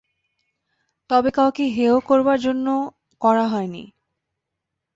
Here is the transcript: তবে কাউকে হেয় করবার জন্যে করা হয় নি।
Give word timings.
তবে 1.09 1.29
কাউকে 1.31 1.63
হেয় 1.67 1.95
করবার 1.99 2.37
জন্যে 2.39 2.75
করা 3.21 3.45
হয় 3.47 3.67
নি। 3.67 3.83